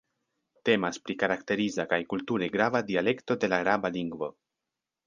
[0.69, 4.37] Temas pri karakteriza kaj kulture grava dialekto de la araba lingvo.